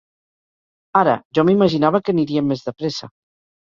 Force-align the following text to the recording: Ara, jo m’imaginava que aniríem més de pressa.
Ara, 1.03 1.15
jo 1.41 1.45
m’imaginava 1.51 2.05
que 2.09 2.19
aniríem 2.19 2.53
més 2.53 2.69
de 2.69 2.79
pressa. 2.83 3.17